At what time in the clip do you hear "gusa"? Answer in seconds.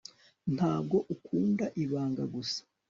2.33-2.61